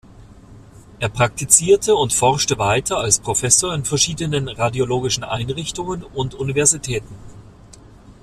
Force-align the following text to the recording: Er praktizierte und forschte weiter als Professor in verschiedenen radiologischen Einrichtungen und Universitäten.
Er 0.99 1.09
praktizierte 1.09 1.95
und 1.95 2.11
forschte 2.11 2.57
weiter 2.57 2.97
als 2.97 3.19
Professor 3.19 3.71
in 3.75 3.85
verschiedenen 3.85 4.47
radiologischen 4.49 5.23
Einrichtungen 5.23 6.01
und 6.01 6.33
Universitäten. 6.33 7.13